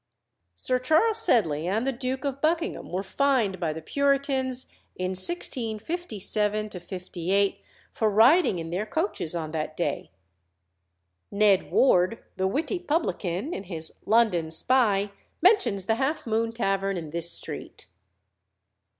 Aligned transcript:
Sir 0.55 0.79
Charles 0.79 1.19
Sedley 1.21 1.67
and 1.67 1.85
the 1.85 1.91
Duke 1.91 2.25
of 2.25 2.41
Buckingham 2.41 2.89
were 2.91 3.03
fined 3.03 3.59
by 3.59 3.71
the 3.71 3.83
Puritans 3.83 4.65
in 4.95 5.09
1657 5.11 6.71
58 6.71 7.61
for 7.91 8.09
riding 8.09 8.57
in 8.57 8.71
their 8.71 8.87
coaches 8.87 9.35
on 9.35 9.51
that 9.51 9.77
day. 9.77 10.09
Ned 11.29 11.71
Ward, 11.71 12.17
the 12.35 12.47
witty 12.47 12.79
publican, 12.79 13.53
in 13.53 13.65
his 13.65 13.93
London 14.07 14.49
Spy, 14.49 15.11
mentions 15.39 15.85
the 15.85 15.93
Half 16.01 16.25
Moon 16.25 16.51
Tavern 16.51 16.97
in 16.97 17.11
this 17.11 17.31
street. 17.31 17.85